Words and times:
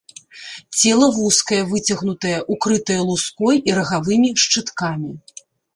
Цела 0.79 1.09
вузкае, 1.17 1.61
выцягнутае, 1.73 2.33
укрытае 2.57 3.01
луской 3.11 3.55
і 3.71 3.81
рагавымі 3.81 4.29
шчыткамі. 4.47 5.11